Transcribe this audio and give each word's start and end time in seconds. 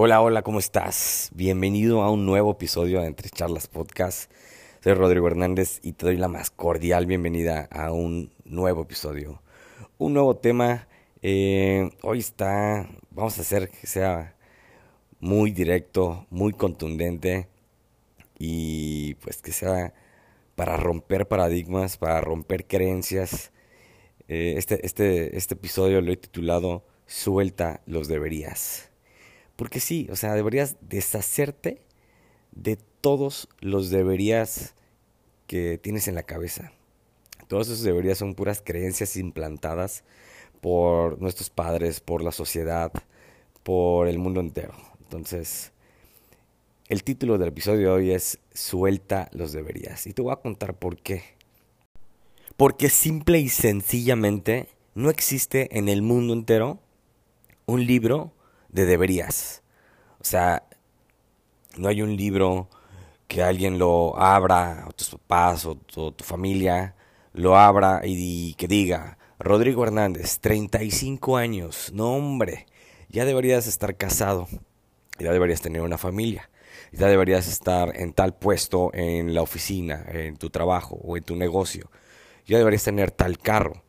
Hola, 0.00 0.20
hola, 0.22 0.42
¿cómo 0.42 0.60
estás? 0.60 1.28
Bienvenido 1.34 2.02
a 2.02 2.10
un 2.12 2.24
nuevo 2.24 2.52
episodio 2.52 3.00
de 3.00 3.08
Entre 3.08 3.30
Charlas 3.30 3.66
Podcast. 3.66 4.30
Soy 4.80 4.94
Rodrigo 4.94 5.26
Hernández 5.26 5.80
y 5.82 5.90
te 5.90 6.06
doy 6.06 6.16
la 6.16 6.28
más 6.28 6.50
cordial 6.50 7.04
bienvenida 7.06 7.68
a 7.72 7.90
un 7.90 8.32
nuevo 8.44 8.82
episodio. 8.82 9.42
Un 9.98 10.12
nuevo 10.12 10.36
tema. 10.36 10.86
Eh, 11.20 11.90
hoy 12.04 12.20
está, 12.20 12.88
vamos 13.10 13.38
a 13.38 13.40
hacer 13.40 13.70
que 13.70 13.88
sea 13.88 14.36
muy 15.18 15.50
directo, 15.50 16.28
muy 16.30 16.52
contundente 16.52 17.48
y 18.38 19.14
pues 19.14 19.42
que 19.42 19.50
sea 19.50 19.94
para 20.54 20.76
romper 20.76 21.26
paradigmas, 21.26 21.96
para 21.96 22.20
romper 22.20 22.68
creencias. 22.68 23.50
Eh, 24.28 24.54
este, 24.58 24.86
este, 24.86 25.36
este 25.36 25.54
episodio 25.54 26.00
lo 26.02 26.12
he 26.12 26.16
titulado 26.16 26.84
Suelta 27.08 27.80
los 27.84 28.06
deberías. 28.06 28.88
Porque 29.58 29.80
sí, 29.80 30.06
o 30.12 30.14
sea, 30.14 30.34
deberías 30.34 30.76
deshacerte 30.82 31.82
de 32.52 32.76
todos 33.00 33.48
los 33.58 33.90
deberías 33.90 34.76
que 35.48 35.78
tienes 35.78 36.06
en 36.06 36.14
la 36.14 36.22
cabeza. 36.22 36.70
Todos 37.48 37.66
esos 37.66 37.82
deberías 37.82 38.18
son 38.18 38.36
puras 38.36 38.62
creencias 38.64 39.16
implantadas 39.16 40.04
por 40.60 41.20
nuestros 41.20 41.50
padres, 41.50 41.98
por 41.98 42.22
la 42.22 42.30
sociedad, 42.30 42.92
por 43.64 44.06
el 44.06 44.20
mundo 44.20 44.38
entero. 44.38 44.74
Entonces, 45.00 45.72
el 46.86 47.02
título 47.02 47.36
del 47.36 47.48
episodio 47.48 47.88
de 47.88 47.88
hoy 47.88 48.10
es 48.12 48.38
Suelta 48.54 49.28
los 49.32 49.50
deberías. 49.50 50.06
Y 50.06 50.12
te 50.12 50.22
voy 50.22 50.34
a 50.34 50.36
contar 50.36 50.78
por 50.78 50.98
qué. 50.98 51.24
Porque 52.56 52.90
simple 52.90 53.40
y 53.40 53.48
sencillamente 53.48 54.68
no 54.94 55.10
existe 55.10 55.76
en 55.76 55.88
el 55.88 56.02
mundo 56.02 56.32
entero 56.32 56.78
un 57.66 57.84
libro 57.84 58.37
de 58.68 58.86
deberías. 58.86 59.62
O 60.20 60.24
sea, 60.24 60.64
no 61.76 61.88
hay 61.88 62.02
un 62.02 62.16
libro 62.16 62.68
que 63.28 63.42
alguien 63.42 63.78
lo 63.78 64.18
abra, 64.18 64.84
o 64.88 64.92
tus 64.92 65.10
papás, 65.10 65.66
o 65.66 65.76
tu, 65.76 66.24
familia, 66.24 66.94
lo 67.34 67.56
abra 67.56 68.00
y, 68.04 68.54
que 68.54 68.66
diga, 68.66 69.18
Rodrigo 69.38 69.84
Hernández, 69.84 70.40
35 70.40 71.36
años, 71.36 71.92
no 71.94 72.14
hombre, 72.14 72.66
ya 73.08 73.24
deberías 73.24 73.66
estar 73.66 73.96
casado, 73.96 74.48
ya 75.18 75.30
deberías 75.30 75.60
tener 75.60 75.82
una 75.82 75.98
familia, 75.98 76.50
ya 76.90 77.06
deberías 77.06 77.48
estar 77.48 77.94
en 77.94 78.14
tal 78.14 78.34
puesto 78.34 78.90
en 78.94 79.34
la 79.34 79.42
oficina, 79.42 80.04
en 80.08 80.38
tu 80.38 80.48
trabajo 80.48 80.98
o 81.04 81.16
en 81.16 81.22
tu 81.22 81.36
negocio, 81.36 81.90
ya 82.46 82.56
deberías 82.56 82.84
tener 82.84 83.10
tal 83.10 83.38
carro, 83.38 83.84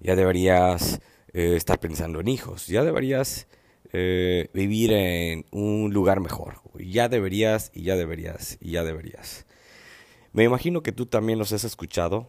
ya 0.00 0.14
deberías 0.14 1.00
eh, 1.32 1.56
estar 1.56 1.80
pensando 1.80 2.20
en 2.20 2.28
hijos, 2.28 2.68
ya 2.68 2.84
deberías 2.84 3.48
eh, 3.92 4.48
vivir 4.52 4.92
en 4.92 5.46
un 5.50 5.92
lugar 5.92 6.20
mejor. 6.20 6.60
Ya 6.78 7.08
deberías, 7.08 7.70
y 7.74 7.82
ya 7.82 7.96
deberías, 7.96 8.58
y 8.60 8.72
ya 8.72 8.84
deberías. 8.84 9.46
Me 10.32 10.44
imagino 10.44 10.82
que 10.82 10.92
tú 10.92 11.06
también 11.06 11.38
los 11.38 11.52
has 11.52 11.64
escuchado. 11.64 12.28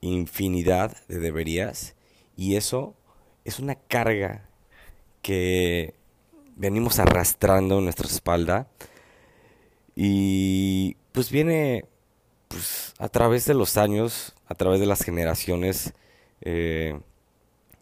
Infinidad 0.00 0.96
de 1.08 1.18
deberías. 1.18 1.94
Y 2.36 2.56
eso 2.56 2.94
es 3.44 3.58
una 3.58 3.74
carga 3.74 4.48
que 5.22 5.94
venimos 6.56 6.98
arrastrando 6.98 7.78
en 7.78 7.84
nuestra 7.84 8.08
espalda. 8.08 8.68
Y 9.94 10.96
pues 11.12 11.30
viene 11.30 11.84
pues, 12.48 12.94
a 12.98 13.08
través 13.08 13.46
de 13.46 13.54
los 13.54 13.76
años, 13.76 14.34
a 14.46 14.54
través 14.54 14.80
de 14.80 14.86
las 14.86 15.02
generaciones. 15.02 15.94
Eh, 16.40 16.98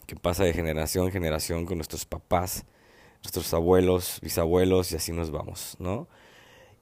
que 0.06 0.16
pasa 0.16 0.44
de 0.44 0.52
generación 0.52 1.06
en 1.06 1.12
generación 1.12 1.66
con 1.66 1.78
nuestros 1.78 2.04
papás, 2.04 2.64
nuestros 3.22 3.52
abuelos, 3.54 4.18
bisabuelos 4.22 4.92
y 4.92 4.96
así 4.96 5.12
nos 5.12 5.30
vamos, 5.30 5.76
¿no? 5.78 6.08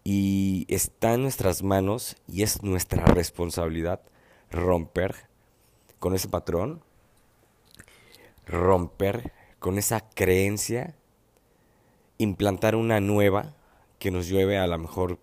Y 0.04 0.66
está 0.68 1.14
en 1.14 1.22
nuestras 1.22 1.62
manos 1.62 2.16
y 2.26 2.42
es 2.42 2.62
nuestra 2.62 3.04
responsabilidad 3.04 4.00
romper 4.50 5.14
con 6.00 6.14
ese 6.14 6.28
patrón, 6.28 6.82
romper 8.46 9.32
con 9.60 9.78
esa 9.78 10.00
creencia, 10.00 10.96
implantar 12.18 12.74
una 12.74 13.00
nueva 13.00 13.54
que 14.00 14.10
nos 14.10 14.28
lleve 14.28 14.58
a 14.58 14.66
la 14.66 14.78
mejor, 14.78 15.20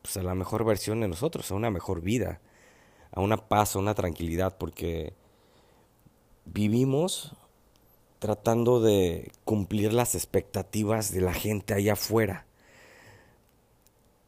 pues 0.00 0.16
a 0.16 0.22
la 0.22 0.34
mejor 0.34 0.64
versión 0.64 1.00
de 1.00 1.08
nosotros, 1.08 1.50
a 1.50 1.54
una 1.54 1.70
mejor 1.70 2.00
vida, 2.00 2.40
a 3.12 3.20
una 3.20 3.48
paz, 3.48 3.76
a 3.76 3.78
una 3.78 3.94
tranquilidad, 3.94 4.56
porque 4.56 5.12
vivimos 6.52 7.34
tratando 8.18 8.80
de 8.80 9.30
cumplir 9.44 9.92
las 9.92 10.14
expectativas 10.14 11.12
de 11.12 11.20
la 11.20 11.32
gente 11.32 11.74
allá 11.74 11.92
afuera, 11.92 12.46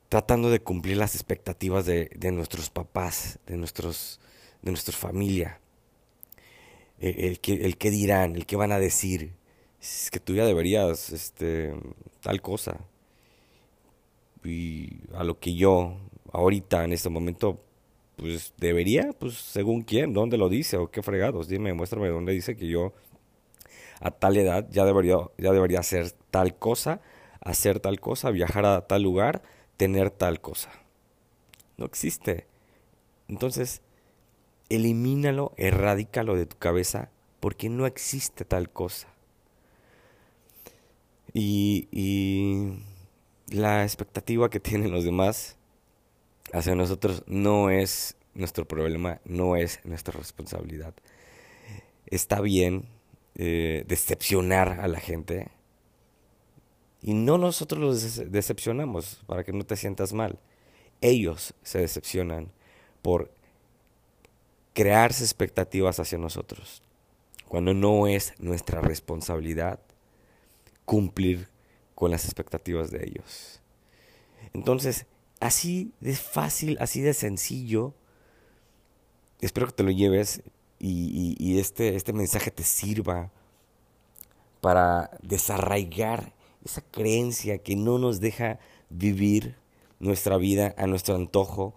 tratando 0.08 0.50
de 0.50 0.60
cumplir 0.60 0.96
las 0.96 1.14
expectativas 1.14 1.86
de, 1.86 2.10
nuestros 2.32 2.70
papás, 2.70 3.38
de, 3.46 3.56
nuestros, 3.56 4.20
de 4.62 4.70
nuestra 4.70 4.96
familia, 4.96 5.60
e, 7.00 7.28
el, 7.28 7.40
que, 7.40 7.64
el 7.64 7.76
dirán, 7.78 8.36
el 8.36 8.46
que 8.46 8.56
van 8.56 8.72
a 8.72 8.78
decir, 8.78 9.32
es 9.80 10.10
que 10.10 10.20
tú 10.20 10.34
ya 10.34 10.44
deberías, 10.44 11.10
este, 11.10 11.74
tal 12.20 12.42
cosa. 12.42 12.78
Y 14.44 15.00
a 15.14 15.24
lo 15.24 15.38
que 15.38 15.54
yo, 15.54 15.96
ahorita, 16.32 16.84
en 16.84 16.92
este 16.92 17.08
momento, 17.08 17.60
pues 18.20 18.52
debería, 18.58 19.14
pues 19.18 19.34
según 19.34 19.80
quién, 19.80 20.12
dónde 20.12 20.36
lo 20.36 20.50
dice 20.50 20.76
o 20.76 20.90
qué 20.90 21.02
fregados, 21.02 21.48
dime, 21.48 21.72
muéstrame 21.72 22.08
dónde 22.08 22.32
dice 22.32 22.54
que 22.54 22.68
yo 22.68 22.92
a 23.98 24.10
tal 24.10 24.36
edad 24.36 24.68
ya 24.70 24.84
debería, 24.84 25.16
ya 25.38 25.52
debería 25.52 25.80
hacer 25.80 26.12
tal 26.30 26.58
cosa, 26.58 27.00
hacer 27.40 27.80
tal 27.80 27.98
cosa, 27.98 28.30
viajar 28.30 28.66
a 28.66 28.86
tal 28.86 29.02
lugar, 29.02 29.42
tener 29.78 30.10
tal 30.10 30.42
cosa. 30.42 30.70
No 31.78 31.86
existe. 31.86 32.46
Entonces, 33.26 33.80
elimínalo, 34.68 35.54
erradícalo 35.56 36.36
de 36.36 36.44
tu 36.44 36.58
cabeza, 36.58 37.10
porque 37.40 37.70
no 37.70 37.86
existe 37.86 38.44
tal 38.44 38.68
cosa. 38.68 39.08
Y, 41.32 41.88
y 41.90 42.82
la 43.48 43.82
expectativa 43.82 44.50
que 44.50 44.60
tienen 44.60 44.90
los 44.90 45.04
demás 45.04 45.56
hacia 46.52 46.74
nosotros 46.74 47.22
no 47.26 47.70
es 47.70 48.16
nuestro 48.34 48.66
problema, 48.66 49.20
no 49.24 49.56
es 49.56 49.80
nuestra 49.84 50.16
responsabilidad. 50.18 50.94
Está 52.06 52.40
bien 52.40 52.88
eh, 53.36 53.84
decepcionar 53.86 54.80
a 54.80 54.88
la 54.88 55.00
gente 55.00 55.48
y 57.02 57.14
no 57.14 57.38
nosotros 57.38 57.80
los 57.80 58.30
decepcionamos 58.30 59.22
para 59.26 59.44
que 59.44 59.52
no 59.52 59.64
te 59.64 59.76
sientas 59.76 60.12
mal. 60.12 60.38
Ellos 61.00 61.54
se 61.62 61.78
decepcionan 61.78 62.52
por 63.02 63.30
crearse 64.74 65.24
expectativas 65.24 65.98
hacia 65.98 66.18
nosotros, 66.18 66.82
cuando 67.48 67.74
no 67.74 68.06
es 68.06 68.34
nuestra 68.38 68.80
responsabilidad 68.80 69.80
cumplir 70.84 71.48
con 71.94 72.10
las 72.10 72.24
expectativas 72.24 72.90
de 72.90 73.04
ellos. 73.06 73.60
Entonces, 74.52 75.06
Así 75.40 75.92
de 76.00 76.14
fácil, 76.14 76.76
así 76.80 77.00
de 77.00 77.14
sencillo. 77.14 77.94
Espero 79.40 79.66
que 79.66 79.72
te 79.72 79.82
lo 79.82 79.90
lleves 79.90 80.42
y, 80.78 81.58
este, 81.58 81.96
este 81.96 82.12
mensaje 82.12 82.50
te 82.50 82.62
sirva 82.62 83.30
para 84.60 85.10
desarraigar 85.22 86.34
esa 86.64 86.82
creencia 86.82 87.58
que 87.58 87.74
no 87.74 87.98
nos 87.98 88.20
deja 88.20 88.58
vivir 88.90 89.56
nuestra 89.98 90.36
vida 90.36 90.74
a 90.76 90.86
nuestro 90.86 91.14
antojo, 91.14 91.74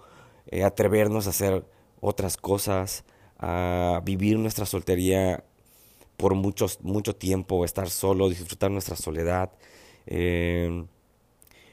eh, 0.47 0.63
atrevernos 0.63 1.28
a 1.28 1.30
hacer 1.30 1.66
otras 2.01 2.35
cosas, 2.35 3.06
a 3.40 4.01
vivir 4.03 4.38
nuestra 4.40 4.66
soltería 4.66 5.45
por 6.18 6.36
muchos, 6.36 6.81
mucho 6.81 7.16
tiempo, 7.16 7.63
estar 7.63 7.89
solo, 7.89 8.27
disfrutar 8.27 8.71
nuestra 8.71 8.98
soledad, 8.98 9.51
eh, 10.06 10.86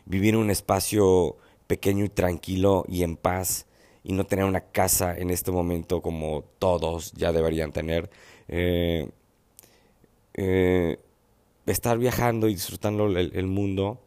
vivir 0.05 0.37
un 0.37 0.51
espacio 0.51 1.37
pequeño 1.71 2.05
y 2.05 2.09
tranquilo 2.09 2.85
y 2.89 3.05
en 3.05 3.17
paz 3.17 3.67
y 4.03 4.13
no 4.13 4.27
tener 4.27 4.45
una 4.45 4.61
casa 4.61 5.17
en 5.17 5.31
este 5.31 5.53
momento 5.53 6.03
como 6.03 6.43
todos 6.59 7.13
ya 7.13 7.31
deberían 7.33 7.71
tener. 7.71 8.11
Eh, 8.49 9.09
eh, 10.35 10.99
estar 11.67 11.97
viajando 11.97 12.49
y 12.49 12.55
disfrutando 12.55 13.07
el, 13.07 13.47
mundo 13.47 14.01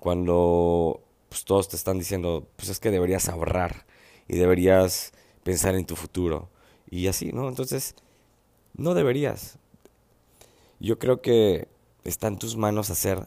cuando 0.00 1.00
pues, 1.30 1.46
todos 1.46 1.68
te 1.68 1.76
están 1.76 1.98
diciendo, 1.98 2.46
pues 2.56 2.68
es 2.68 2.78
que 2.78 2.90
deberías 2.90 3.30
ahorrar 3.30 3.86
y 4.28 4.36
deberías 4.36 5.12
pensar 5.42 5.74
en 5.76 5.86
tu 5.86 5.96
futuro. 5.96 6.50
Y 6.90 7.06
así, 7.06 7.32
¿no? 7.32 7.48
Entonces, 7.48 7.94
no 8.74 8.92
deberías. 8.92 9.58
Yo 10.78 10.98
creo 10.98 11.22
que 11.22 11.68
está 12.04 12.26
en 12.26 12.38
tus 12.38 12.58
manos 12.58 12.90
hacer 12.90 13.26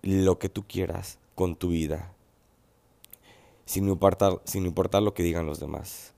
lo 0.00 0.38
que 0.38 0.48
tú 0.48 0.64
quieras 0.66 1.18
con 1.38 1.54
tu 1.54 1.68
vida, 1.68 2.12
sin 3.64 3.88
importar, 3.88 4.42
sin 4.42 4.66
importar 4.66 5.04
lo 5.04 5.14
que 5.14 5.22
digan 5.22 5.46
los 5.46 5.60
demás. 5.60 6.12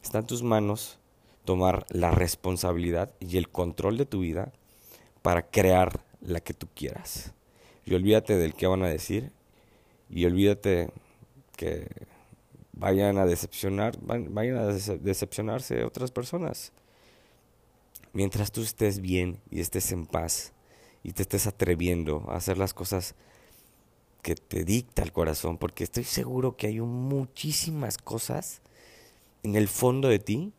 Está 0.00 0.20
en 0.20 0.28
tus 0.28 0.44
manos 0.44 1.00
tomar 1.44 1.86
la 1.88 2.12
responsabilidad 2.12 3.12
y 3.18 3.36
el 3.36 3.48
control 3.48 3.98
de 3.98 4.06
tu 4.06 4.20
vida 4.20 4.52
para 5.22 5.42
crear 5.42 6.04
la 6.20 6.38
que 6.38 6.54
tú 6.54 6.68
quieras. 6.72 7.34
Y 7.84 7.94
olvídate 7.94 8.36
del 8.36 8.54
que 8.54 8.68
van 8.68 8.84
a 8.84 8.88
decir 8.88 9.32
y 10.08 10.24
olvídate 10.24 10.90
que 11.56 11.88
vayan 12.72 13.18
a 13.18 13.26
decepcionar, 13.26 13.98
vayan 14.00 14.56
a 14.56 14.66
decepcionarse 14.66 15.82
otras 15.82 16.12
personas. 16.12 16.70
Mientras 18.12 18.52
tú 18.52 18.62
estés 18.62 19.00
bien 19.00 19.40
y 19.50 19.58
estés 19.58 19.90
en 19.90 20.06
paz 20.06 20.52
y 21.02 21.10
te 21.10 21.22
estés 21.22 21.48
atreviendo 21.48 22.24
a 22.28 22.36
hacer 22.36 22.56
las 22.56 22.72
cosas 22.72 23.16
que 24.22 24.34
te 24.34 24.64
dicta 24.64 25.02
el 25.02 25.12
corazón, 25.12 25.58
porque 25.58 25.84
estoy 25.84 26.04
seguro 26.04 26.56
que 26.56 26.68
hay 26.68 26.80
muchísimas 26.80 27.98
cosas 27.98 28.60
en 29.42 29.56
el 29.56 29.68
fondo 29.68 30.08
de 30.08 30.18
ti 30.18 30.52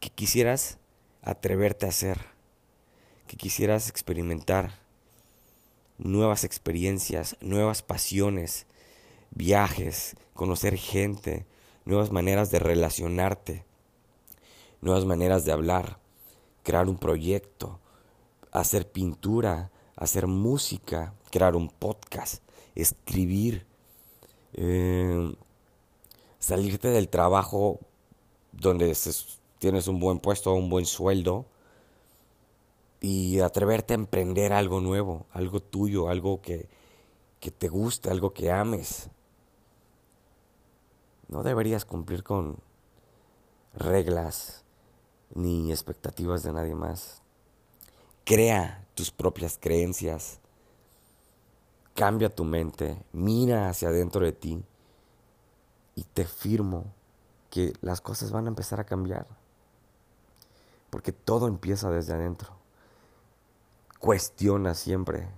que 0.00 0.10
quisieras 0.10 0.78
atreverte 1.22 1.86
a 1.86 1.90
hacer, 1.90 2.18
que 3.26 3.36
quisieras 3.36 3.88
experimentar 3.88 4.80
nuevas 5.98 6.44
experiencias, 6.44 7.36
nuevas 7.40 7.82
pasiones, 7.82 8.66
viajes, 9.30 10.16
conocer 10.34 10.76
gente, 10.76 11.46
nuevas 11.84 12.10
maneras 12.10 12.50
de 12.50 12.58
relacionarte, 12.58 13.64
nuevas 14.80 15.04
maneras 15.04 15.44
de 15.44 15.52
hablar, 15.52 15.98
crear 16.62 16.88
un 16.88 16.98
proyecto, 16.98 17.78
hacer 18.50 18.90
pintura, 18.90 19.70
hacer 19.96 20.26
música, 20.26 21.14
crear 21.30 21.54
un 21.56 21.68
podcast, 21.68 22.42
escribir, 22.74 23.66
eh, 24.54 25.34
salirte 26.38 26.88
del 26.88 27.08
trabajo 27.08 27.80
donde 28.52 28.96
tienes 29.58 29.88
un 29.88 30.00
buen 30.00 30.18
puesto, 30.18 30.54
un 30.54 30.68
buen 30.68 30.86
sueldo 30.86 31.46
y 33.00 33.40
atreverte 33.40 33.94
a 33.94 33.96
emprender 33.96 34.52
algo 34.52 34.80
nuevo, 34.80 35.26
algo 35.32 35.60
tuyo, 35.60 36.08
algo 36.08 36.40
que, 36.40 36.68
que 37.40 37.50
te 37.50 37.68
guste, 37.68 38.10
algo 38.10 38.32
que 38.32 38.52
ames. 38.52 39.08
No 41.28 41.42
deberías 41.42 41.84
cumplir 41.84 42.22
con 42.22 42.58
reglas 43.74 44.64
ni 45.34 45.70
expectativas 45.70 46.42
de 46.42 46.52
nadie 46.52 46.74
más. 46.74 47.22
Crea 48.24 48.86
tus 48.94 49.10
propias 49.10 49.58
creencias. 49.58 50.41
Cambia 51.94 52.34
tu 52.34 52.44
mente, 52.44 53.02
mira 53.12 53.68
hacia 53.68 53.88
adentro 53.88 54.24
de 54.24 54.32
ti 54.32 54.62
y 55.94 56.04
te 56.04 56.24
firmo 56.24 56.86
que 57.50 57.74
las 57.82 58.00
cosas 58.00 58.32
van 58.32 58.46
a 58.46 58.48
empezar 58.48 58.80
a 58.80 58.84
cambiar. 58.84 59.26
Porque 60.90 61.12
todo 61.12 61.48
empieza 61.48 61.90
desde 61.90 62.14
adentro. 62.14 62.50
Cuestiona 63.98 64.74
siempre. 64.74 65.28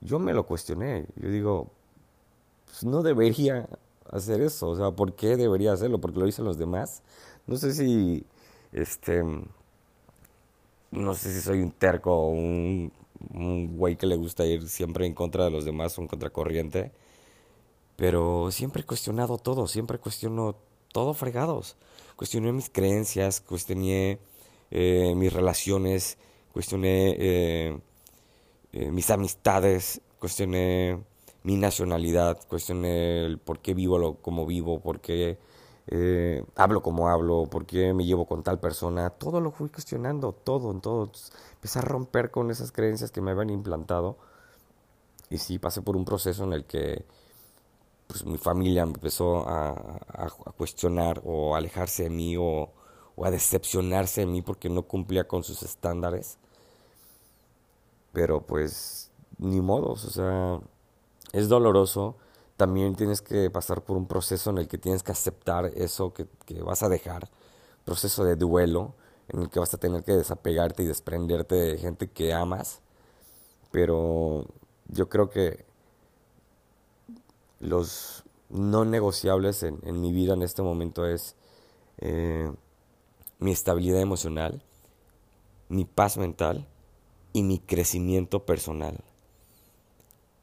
Yo 0.00 0.18
me 0.18 0.32
lo 0.32 0.46
cuestioné. 0.46 1.06
Yo 1.16 1.28
digo, 1.28 1.70
pues 2.64 2.84
no 2.84 3.02
debería 3.02 3.68
hacer 4.10 4.40
eso. 4.40 4.68
O 4.68 4.76
sea, 4.76 4.90
¿por 4.92 5.14
qué 5.14 5.36
debería 5.36 5.72
hacerlo? 5.72 6.00
Porque 6.00 6.18
lo 6.18 6.26
dicen 6.26 6.44
los 6.44 6.58
demás. 6.58 7.02
No 7.46 7.56
sé 7.56 7.74
si, 7.74 8.24
este, 8.72 9.22
no 10.90 11.14
sé 11.14 11.32
si 11.32 11.40
soy 11.40 11.60
un 11.60 11.72
terco 11.72 12.12
o 12.12 12.28
un, 12.28 12.92
un 13.32 13.76
güey 13.76 13.96
que 13.96 14.06
le 14.06 14.16
gusta 14.16 14.44
ir 14.46 14.68
siempre 14.68 15.06
en 15.06 15.14
contra 15.14 15.44
de 15.44 15.50
los 15.50 15.64
demás 15.64 15.98
en 15.98 16.06
contracorriente. 16.06 16.92
Pero 17.96 18.50
siempre 18.50 18.82
he 18.82 18.86
cuestionado 18.86 19.38
todo, 19.38 19.66
siempre 19.68 19.98
cuestiono 19.98 20.56
todo 20.92 21.14
fregados. 21.14 21.76
Cuestioné 22.16 22.52
mis 22.52 22.70
creencias, 22.70 23.40
cuestioné 23.40 24.18
eh, 24.70 25.14
mis 25.16 25.32
relaciones, 25.32 26.18
cuestioné 26.52 27.16
eh, 27.18 27.78
eh, 28.72 28.90
mis 28.90 29.10
amistades, 29.10 30.00
cuestioné 30.18 30.98
mi 31.42 31.56
nacionalidad, 31.56 32.40
cuestioné 32.48 33.24
el 33.24 33.38
por 33.38 33.60
qué 33.60 33.74
vivo 33.74 33.98
lo, 33.98 34.14
como 34.14 34.46
vivo, 34.46 34.80
por 34.80 35.00
qué 35.00 35.38
hablo 36.56 36.82
como 36.82 37.08
hablo, 37.08 37.46
por 37.50 37.66
qué 37.66 37.92
me 37.92 38.04
llevo 38.04 38.26
con 38.26 38.42
tal 38.42 38.58
persona. 38.60 39.10
Todo 39.10 39.40
lo 39.40 39.50
fui 39.50 39.68
cuestionando, 39.68 40.32
todo, 40.32 40.70
en 40.70 40.80
todo. 40.80 41.10
Empecé 41.54 41.78
a 41.78 41.82
romper 41.82 42.30
con 42.30 42.50
esas 42.50 42.72
creencias 42.72 43.10
que 43.10 43.20
me 43.20 43.32
habían 43.32 43.50
implantado. 43.50 44.16
Y 45.30 45.38
sí, 45.38 45.58
pasé 45.58 45.82
por 45.82 45.96
un 45.96 46.04
proceso 46.04 46.44
en 46.44 46.52
el 46.52 46.64
que 46.64 47.04
pues 48.06 48.24
mi 48.24 48.38
familia 48.38 48.82
empezó 48.82 49.48
a, 49.48 50.00
cuestionar 50.56 51.20
o 51.24 51.56
alejarse 51.56 52.04
de 52.04 52.10
mí 52.10 52.36
o, 52.38 52.70
a 53.22 53.30
decepcionarse 53.30 54.22
de 54.22 54.26
mí 54.26 54.42
porque 54.42 54.68
no 54.68 54.82
cumplía 54.82 55.26
con 55.26 55.42
sus 55.42 55.62
estándares. 55.62 56.38
Pero 58.12 58.42
pues 58.42 59.10
ni 59.38 59.60
modos, 59.60 60.04
o 60.04 60.10
sea, 60.10 60.60
es 61.32 61.48
doloroso. 61.48 62.16
También 62.56 62.94
tienes 62.94 63.20
que 63.22 63.50
pasar 63.50 63.82
por 63.82 63.96
un 63.96 64.06
proceso 64.06 64.50
en 64.50 64.58
el 64.58 64.68
que 64.68 64.78
tienes 64.78 65.02
que 65.02 65.12
aceptar 65.12 65.66
eso 65.74 66.12
que, 66.12 66.26
que 66.46 66.62
vas 66.62 66.82
a 66.82 66.88
dejar. 66.88 67.28
Proceso 67.84 68.24
de 68.24 68.36
duelo 68.36 68.94
en 69.28 69.42
el 69.42 69.50
que 69.50 69.60
vas 69.60 69.74
a 69.74 69.78
tener 69.78 70.04
que 70.04 70.12
desapegarte 70.12 70.82
y 70.82 70.86
desprenderte 70.86 71.54
de 71.54 71.78
gente 71.78 72.08
que 72.08 72.32
amas. 72.32 72.80
Pero 73.72 74.46
yo 74.88 75.08
creo 75.08 75.30
que 75.30 75.64
los 77.60 78.24
no 78.50 78.84
negociables 78.84 79.62
en, 79.62 80.00
mi 80.00 80.12
vida 80.12 80.34
en 80.34 80.42
este 80.42 80.62
momento 80.62 81.06
es 81.06 81.34
eh, 81.98 82.52
mi 83.38 83.52
estabilidad 83.52 84.00
emocional, 84.00 84.62
mi 85.68 85.84
paz 85.84 86.18
mental 86.18 86.68
y 87.32 87.42
mi 87.42 87.58
crecimiento 87.58 88.44
personal. 88.44 89.02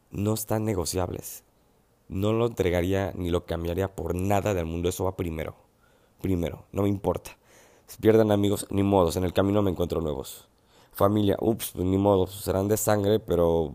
No 0.10 0.34
están 0.34 0.66
negociables. 0.66 1.44
No 2.12 2.34
lo 2.34 2.46
entregaría 2.46 3.14
ni 3.16 3.30
lo 3.30 3.46
cambiaría 3.46 3.96
por 3.96 4.16
nada 4.16 4.54
del 4.54 4.66
mundo. 4.66 4.90
Eso 4.90 5.06
va 5.06 5.16
primero. 5.16 5.56
Primero, 6.22 6.66
no 6.74 6.84
me 6.84 6.90
importa. 6.90 7.38
Si 7.88 7.98
pierden 8.02 8.34
amigos, 8.34 8.68
ni 8.70 8.84
modos. 8.84 9.16
En 9.16 9.24
el 9.24 9.32
camino 9.32 9.62
me 9.62 9.72
encuentro 9.72 10.02
nuevos. 10.02 10.50
Familia, 10.92 11.38
ups, 11.40 11.72
pues 11.74 11.86
ni 11.86 11.98
modo. 11.98 12.28
Serán 12.28 12.68
de 12.68 12.76
sangre, 12.76 13.22
pero 13.22 13.74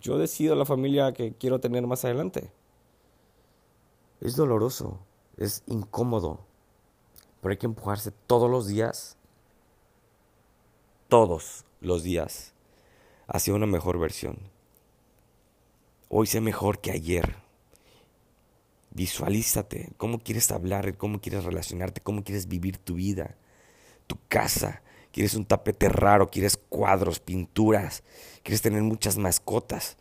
yo 0.00 0.16
decido 0.16 0.54
la 0.54 0.64
familia 0.64 1.12
que 1.12 1.34
quiero 1.34 1.60
tener 1.60 1.86
más 1.86 2.02
adelante. 2.06 2.50
Es 4.22 4.36
doloroso, 4.36 4.98
es 5.36 5.62
incómodo, 5.66 6.40
pero 7.42 7.52
hay 7.52 7.58
que 7.58 7.66
empujarse 7.66 8.10
todos 8.26 8.50
los 8.50 8.68
días, 8.68 9.18
todos 11.08 11.66
los 11.82 12.02
días, 12.02 12.54
hacia 13.26 13.54
una 13.54 13.66
mejor 13.66 13.98
versión. 13.98 14.38
Hoy 16.08 16.26
sé 16.26 16.40
mejor 16.40 16.80
que 16.80 16.90
ayer. 16.90 17.49
Visualízate. 18.92 19.90
Cómo 19.96 20.18
quieres 20.18 20.50
hablar, 20.50 20.96
cómo 20.96 21.20
quieres 21.20 21.44
relacionarte, 21.44 22.00
cómo 22.00 22.24
quieres 22.24 22.48
vivir 22.48 22.78
tu 22.78 22.94
vida, 22.94 23.36
tu 24.06 24.18
casa. 24.28 24.82
Quieres 25.12 25.34
un 25.34 25.44
tapete 25.44 25.88
raro, 25.88 26.28
quieres 26.28 26.56
cuadros, 26.56 27.20
pinturas, 27.20 28.04
quieres 28.42 28.62
tener 28.62 28.82
muchas 28.82 29.16
mascotas, 29.18 29.96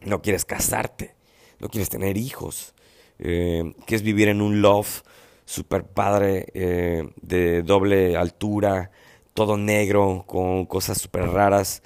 no 0.00 0.22
quieres 0.22 0.44
casarte, 0.44 1.14
no 1.60 1.68
quieres 1.68 1.88
tener 1.88 2.16
hijos, 2.16 2.74
eh, 3.18 3.74
que 3.86 3.94
es 3.94 4.02
vivir 4.02 4.28
en 4.28 4.40
un 4.40 4.60
loft 4.60 5.06
super 5.44 5.84
padre, 5.84 6.46
eh, 6.54 7.08
de 7.22 7.62
doble 7.62 8.16
altura, 8.16 8.90
todo 9.34 9.56
negro, 9.56 10.24
con 10.26 10.66
cosas 10.66 10.98
super 10.98 11.28
raras. 11.28 11.82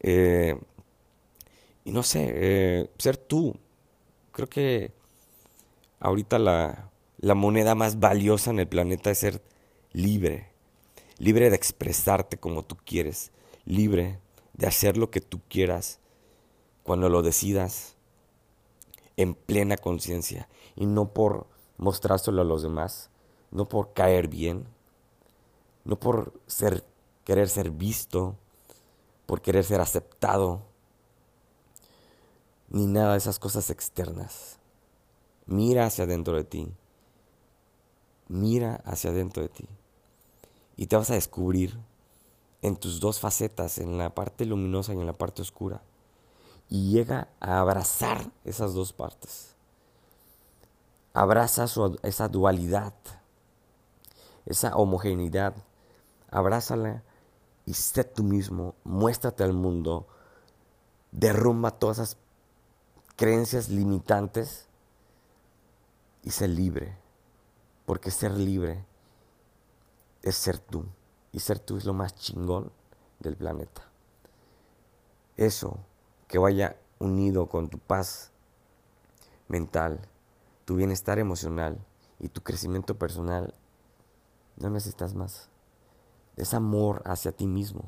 Eh, 0.00 0.56
y 1.84 1.92
no 1.92 2.02
sé, 2.02 2.90
ser 2.98 3.16
tú. 3.16 3.56
Creo 4.32 4.48
que 4.48 4.92
ahorita 6.02 6.38
la, 6.38 6.90
la 7.18 7.34
moneda 7.34 7.74
más 7.74 8.00
valiosa 8.00 8.50
en 8.50 8.58
el 8.58 8.68
planeta 8.68 9.10
es 9.10 9.18
ser 9.18 9.42
libre. 9.92 10.50
Libre 11.18 11.48
de 11.48 11.56
expresarte 11.56 12.36
como 12.36 12.64
tú 12.64 12.76
quieres. 12.84 13.30
Libre 13.64 14.18
de 14.52 14.66
hacer 14.66 14.96
lo 14.96 15.10
que 15.10 15.20
tú 15.20 15.40
quieras 15.48 16.00
cuando 16.82 17.08
lo 17.08 17.22
decidas 17.22 17.96
en 19.16 19.34
plena 19.34 19.76
conciencia 19.76 20.48
y 20.74 20.86
no 20.86 21.12
por 21.12 21.46
mostrárselo 21.78 22.42
a 22.42 22.44
los 22.44 22.62
demás, 22.62 23.10
no 23.50 23.68
por 23.68 23.92
caer 23.92 24.26
bien, 24.26 24.66
no 25.84 25.98
por 25.98 26.32
ser 26.46 26.84
querer 27.24 27.48
ser 27.48 27.70
visto, 27.70 28.36
por 29.26 29.40
querer 29.40 29.64
ser 29.64 29.80
aceptado, 29.80 30.62
ni 32.68 32.86
nada 32.86 33.12
de 33.12 33.18
esas 33.18 33.38
cosas 33.38 33.70
externas. 33.70 34.58
Mira 35.52 35.86
hacia 35.86 36.04
adentro 36.04 36.36
de 36.36 36.44
ti. 36.44 36.72
Mira 38.28 38.82
hacia 38.84 39.10
adentro 39.10 39.42
de 39.42 39.48
ti. 39.48 39.68
Y 40.76 40.86
te 40.86 40.96
vas 40.96 41.10
a 41.10 41.14
descubrir 41.14 41.78
en 42.62 42.76
tus 42.76 43.00
dos 43.00 43.20
facetas, 43.20 43.78
en 43.78 43.98
la 43.98 44.14
parte 44.14 44.46
luminosa 44.46 44.94
y 44.94 44.98
en 44.98 45.06
la 45.06 45.12
parte 45.12 45.42
oscura 45.42 45.82
y 46.72 46.90
llega 46.90 47.28
a 47.38 47.60
abrazar 47.60 48.30
esas 48.46 48.72
dos 48.72 48.94
partes. 48.94 49.54
Abraza 51.12 51.66
esa 52.02 52.28
dualidad, 52.28 52.94
esa 54.46 54.74
homogeneidad. 54.76 55.54
Abrázala 56.30 57.02
y 57.66 57.74
sé 57.74 58.04
tú 58.04 58.22
mismo, 58.22 58.74
muéstrate 58.84 59.44
al 59.44 59.52
mundo 59.52 60.06
derrumba 61.10 61.72
todas 61.72 61.98
esas 61.98 62.16
creencias 63.16 63.68
limitantes 63.68 64.66
y 66.22 66.30
ser 66.30 66.50
libre. 66.50 66.96
Porque 67.86 68.10
ser 68.10 68.32
libre 68.32 68.84
es 70.22 70.36
ser 70.36 70.58
tú. 70.58 70.86
Y 71.32 71.40
ser 71.40 71.58
tú 71.58 71.76
es 71.76 71.84
lo 71.84 71.94
más 71.94 72.14
chingón 72.14 72.72
del 73.20 73.36
planeta. 73.36 73.82
Eso 75.36 75.78
que 76.28 76.38
vaya 76.38 76.76
unido 76.98 77.48
con 77.48 77.68
tu 77.68 77.78
paz 77.78 78.30
mental, 79.48 80.00
tu 80.64 80.76
bienestar 80.76 81.18
emocional 81.18 81.84
y 82.18 82.28
tu 82.28 82.42
crecimiento 82.42 82.98
personal, 82.98 83.54
no 84.56 84.70
necesitas 84.70 85.14
más. 85.14 85.48
Es 86.36 86.54
amor 86.54 87.02
hacia 87.04 87.32
ti 87.32 87.46
mismo. 87.46 87.84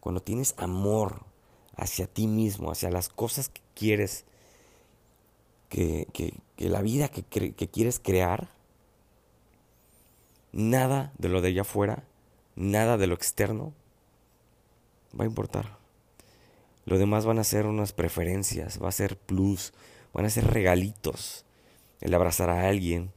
Cuando 0.00 0.22
tienes 0.22 0.54
amor 0.56 1.24
hacia 1.76 2.06
ti 2.06 2.26
mismo, 2.26 2.70
hacia 2.70 2.90
las 2.90 3.08
cosas 3.08 3.48
que 3.48 3.62
quieres, 3.74 4.24
que, 5.68 6.06
la 6.58 6.82
vida 6.82 7.08
que, 7.08 7.22
que 7.22 7.68
quieres 7.68 7.98
crear, 7.98 8.48
nada 10.52 11.12
de 11.18 11.28
lo 11.28 11.40
de 11.40 11.48
allá 11.48 11.62
afuera, 11.62 12.04
nada 12.54 12.96
de 12.96 13.06
lo 13.06 13.14
externo 13.14 13.72
va 15.18 15.24
a 15.24 15.28
importar. 15.28 15.78
Lo 16.86 16.98
demás 16.98 17.26
van 17.26 17.38
a 17.38 17.44
ser 17.44 17.66
unas 17.66 17.92
preferencias, 17.92 18.82
va 18.82 18.88
a 18.88 18.92
ser 18.92 19.18
plus, 19.18 19.72
van 20.12 20.24
a 20.24 20.30
ser 20.30 20.46
regalitos. 20.46 21.44
El 22.00 22.14
abrazar 22.14 22.48
a 22.48 22.68
alguien, 22.68 23.12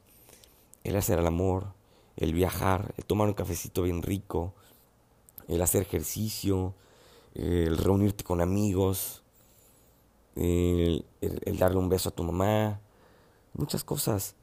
el 0.84 0.96
hacer 0.96 1.18
el 1.18 1.26
amor, 1.26 1.72
el 2.16 2.34
viajar, 2.34 2.94
el 2.96 3.04
tomar 3.04 3.28
un 3.28 3.34
cafecito 3.34 3.82
bien 3.82 4.02
rico, 4.02 4.54
el 5.48 5.62
hacer 5.62 5.82
ejercicio, 5.82 6.74
el 7.34 7.78
reunirte 7.78 8.24
con 8.24 8.40
amigos, 8.40 9.22
el, 10.40 11.04
darle 11.58 11.78
un 11.78 11.88
beso 11.88 12.08
a 12.08 12.12
tu 12.12 12.24
mamá, 12.24 12.80
muchas 13.52 13.84
cosas 13.84 14.34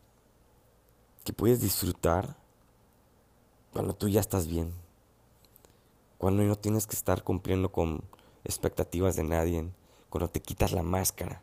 que 1.23 1.33
puedes 1.33 1.59
disfrutar 1.59 2.37
cuando 3.73 3.95
tú 3.95 4.07
ya 4.07 4.19
estás 4.19 4.47
bien, 4.47 4.71
cuando 6.17 6.43
no 6.43 6.55
tienes 6.55 6.87
que 6.87 6.95
estar 6.95 7.23
cumpliendo 7.23 7.71
con 7.71 8.03
expectativas 8.43 9.15
de 9.15 9.23
nadie, 9.23 9.69
cuando 10.09 10.29
te 10.29 10.39
quitas 10.39 10.71
la 10.71 10.83
máscara. 10.83 11.41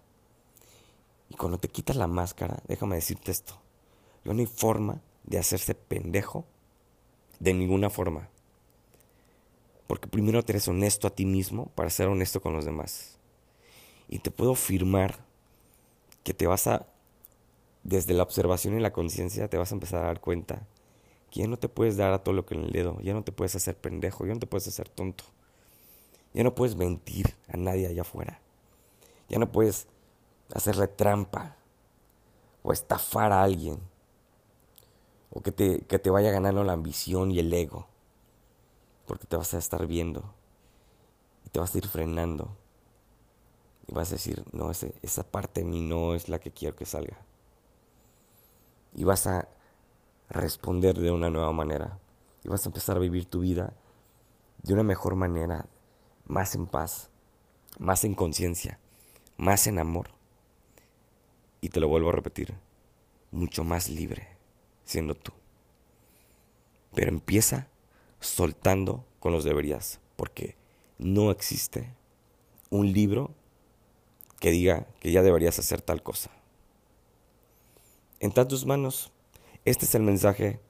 Y 1.28 1.36
cuando 1.36 1.58
te 1.58 1.68
quitas 1.68 1.96
la 1.96 2.06
máscara, 2.06 2.62
déjame 2.68 2.96
decirte 2.96 3.32
esto, 3.32 3.58
no 4.24 4.32
hay 4.32 4.46
forma 4.46 5.00
de 5.24 5.38
hacerse 5.38 5.74
pendejo 5.74 6.44
de 7.40 7.54
ninguna 7.54 7.90
forma. 7.90 8.28
Porque 9.86 10.06
primero 10.06 10.42
te 10.42 10.52
eres 10.52 10.68
honesto 10.68 11.06
a 11.06 11.10
ti 11.10 11.26
mismo 11.26 11.66
para 11.74 11.90
ser 11.90 12.08
honesto 12.08 12.40
con 12.40 12.54
los 12.54 12.64
demás. 12.64 13.18
Y 14.08 14.18
te 14.18 14.30
puedo 14.30 14.52
afirmar 14.52 15.18
que 16.22 16.34
te 16.34 16.46
vas 16.46 16.66
a, 16.66 16.86
desde 17.82 18.14
la 18.14 18.22
observación 18.22 18.76
y 18.76 18.80
la 18.80 18.92
conciencia, 18.92 19.48
te 19.48 19.58
vas 19.58 19.72
a 19.72 19.74
empezar 19.74 20.02
a 20.02 20.06
dar 20.06 20.20
cuenta 20.20 20.66
que 21.30 21.40
ya 21.40 21.48
no 21.48 21.58
te 21.58 21.68
puedes 21.68 21.96
dar 21.96 22.12
a 22.12 22.22
todo 22.22 22.34
lo 22.34 22.46
que 22.46 22.54
en 22.54 22.64
el 22.64 22.70
dedo, 22.70 23.00
ya 23.00 23.12
no 23.12 23.24
te 23.24 23.32
puedes 23.32 23.54
hacer 23.56 23.76
pendejo, 23.76 24.24
ya 24.24 24.34
no 24.34 24.40
te 24.40 24.46
puedes 24.46 24.68
hacer 24.68 24.88
tonto. 24.88 25.24
Ya 26.32 26.42
no 26.42 26.54
puedes 26.54 26.76
mentir 26.76 27.34
a 27.48 27.56
nadie 27.56 27.86
allá 27.86 28.02
afuera. 28.02 28.40
Ya 29.28 29.38
no 29.38 29.50
puedes 29.50 29.86
hacerle 30.52 30.88
trampa 30.88 31.56
o 32.62 32.72
estafar 32.72 33.32
a 33.32 33.42
alguien. 33.42 33.78
O 35.30 35.40
que 35.42 35.52
te, 35.52 35.80
que 35.82 35.98
te 35.98 36.10
vaya 36.10 36.30
ganando 36.30 36.64
la 36.64 36.72
ambición 36.72 37.30
y 37.30 37.38
el 37.38 37.52
ego. 37.52 37.86
Porque 39.06 39.26
te 39.26 39.36
vas 39.36 39.54
a 39.54 39.58
estar 39.58 39.86
viendo. 39.86 40.34
Y 41.44 41.50
te 41.50 41.60
vas 41.60 41.74
a 41.74 41.78
ir 41.78 41.86
frenando. 41.86 42.56
Y 43.86 43.92
vas 43.92 44.08
a 44.08 44.14
decir, 44.14 44.44
no, 44.52 44.70
esa 44.70 45.22
parte 45.24 45.60
de 45.60 45.66
mí 45.66 45.80
no 45.80 46.14
es 46.14 46.28
la 46.28 46.38
que 46.38 46.50
quiero 46.50 46.76
que 46.76 46.86
salga. 46.86 47.18
Y 48.94 49.04
vas 49.04 49.26
a 49.26 49.48
responder 50.28 50.98
de 50.98 51.10
una 51.10 51.30
nueva 51.30 51.52
manera. 51.52 51.98
Y 52.42 52.48
vas 52.48 52.64
a 52.64 52.68
empezar 52.68 52.96
a 52.96 53.00
vivir 53.00 53.26
tu 53.26 53.40
vida 53.40 53.74
de 54.62 54.72
una 54.72 54.82
mejor 54.82 55.14
manera, 55.14 55.66
más 56.26 56.54
en 56.54 56.66
paz, 56.66 57.10
más 57.78 58.04
en 58.04 58.14
conciencia, 58.14 58.78
más 59.36 59.66
en 59.66 59.78
amor. 59.78 60.08
Y 61.60 61.68
te 61.68 61.80
lo 61.80 61.88
vuelvo 61.88 62.10
a 62.10 62.12
repetir, 62.12 62.54
mucho 63.30 63.64
más 63.64 63.88
libre 63.88 64.28
siendo 64.84 65.14
tú. 65.14 65.32
Pero 66.94 67.10
empieza 67.10 67.68
soltando 68.20 69.04
con 69.18 69.32
los 69.32 69.44
deberías, 69.44 70.00
porque 70.16 70.56
no 70.98 71.30
existe 71.30 71.94
un 72.70 72.92
libro 72.92 73.30
que 74.44 74.50
diga 74.50 74.86
que 75.00 75.10
ya 75.10 75.22
deberías 75.22 75.58
hacer 75.58 75.80
tal 75.80 76.02
cosa. 76.02 76.30
En 78.20 78.30
tus 78.30 78.66
manos, 78.66 79.10
este 79.64 79.86
es 79.86 79.94
el 79.94 80.02
mensaje. 80.02 80.60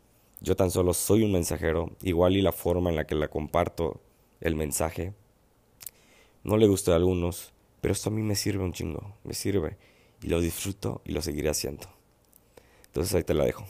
Yo 0.41 0.55
tan 0.55 0.71
solo 0.71 0.95
soy 0.95 1.25
un 1.25 1.33
mensajero, 1.33 1.91
igual 2.01 2.37
y 2.37 2.43
la 2.43 2.53
forma 2.53 2.91
en 2.91 2.95
la 2.95 3.05
que 3.05 3.17
la 3.17 3.27
comparto 3.27 4.01
el 4.41 4.55
mensaje 4.55 5.13
no 6.45 6.57
le 6.57 6.69
gusta 6.69 6.93
a 6.93 6.95
algunos, 6.95 7.53
pero 7.81 7.91
esto 7.91 8.11
a 8.11 8.13
mí 8.13 8.23
me 8.23 8.37
sirve 8.37 8.63
un 8.63 8.73
chingo, 8.73 9.17
me 9.25 9.35
sirve 9.35 9.77
y 10.23 10.29
lo 10.29 10.41
disfruto 10.41 11.03
y 11.05 11.11
lo 11.11 11.21
seguiré 11.21 11.49
haciendo. 11.49 11.89
Entonces 12.87 13.13
ahí 13.17 13.25
te 13.25 13.35
la 13.35 13.45
dejo. 13.45 13.65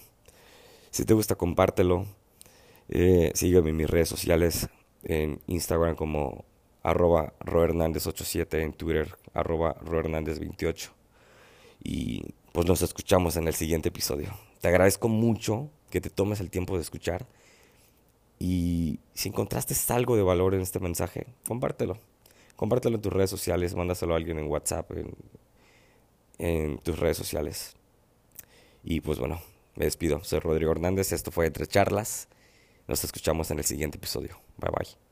Si 0.91 1.07
te 1.07 1.15
gusta, 1.15 1.35
compártelo. 1.35 2.05
Eh, 2.91 3.33
sígueme 3.35 3.71
en 3.71 3.77
mis 3.79 3.89
redes 3.89 4.11
sociales, 4.11 4.69
en 5.03 5.41
Instagram 5.47 5.97
como 5.97 6.45
arroba 6.85 7.33
rohernandez87, 7.41 8.63
en 8.63 8.73
Twitter 8.75 9.17
arroba 9.33 9.75
rohernandez28. 9.81 10.91
Y 11.83 12.23
pues 12.53 12.67
nos 12.67 12.83
escuchamos 12.83 13.37
en 13.37 13.49
el 13.49 13.55
siguiente 13.55 13.89
episodio. 13.89 14.29
Te 14.61 14.69
agradezco 14.69 15.09
mucho 15.09 15.71
que 15.91 16.01
te 16.01 16.11
tomes 16.11 16.41
el 16.41 16.51
tiempo 16.51 16.77
de 16.77 16.83
escuchar. 16.83 17.27
Y 18.39 19.01
si 19.15 19.31
encontraste 19.31 19.75
algo 19.93 20.17
de 20.17 20.23
valor 20.23 20.55
en 20.55 20.61
este 20.61 20.79
mensaje, 20.79 21.27
compártelo. 21.49 21.99
Compártelo 22.57 22.97
en 22.97 23.03
tus 23.03 23.13
redes 23.13 23.31
sociales, 23.31 23.75
mándaselo 23.75 24.15
a 24.15 24.17
alguien 24.17 24.39
en 24.39 24.49
WhatsApp, 24.49 24.91
en, 24.93 25.15
en 26.39 26.79
tus 26.79 26.99
redes 26.99 27.17
sociales. 27.17 27.75
Y 28.83 29.01
pues 29.01 29.19
bueno, 29.19 29.41
me 29.75 29.87
despido. 29.87 30.23
Soy 30.23 30.41
Rodrigo 30.41 30.73
Hernández, 30.73 31.13
esto 31.13 31.31
fue 31.31 31.47
Entre 31.47 31.67
Charlas. 31.67 32.29
Nos 32.87 33.03
escuchamos 33.05 33.51
en 33.51 33.59
el 33.59 33.65
siguiente 33.65 33.97
episodio. 33.97 34.39
Bye 34.59 34.71
bye. 34.71 35.04